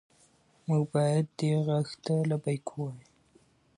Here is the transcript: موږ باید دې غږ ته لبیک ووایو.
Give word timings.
موږ 0.67 0.83
باید 0.93 1.25
دې 1.39 1.51
غږ 1.67 1.87
ته 2.03 2.13
لبیک 2.29 2.65
ووایو. 2.71 3.07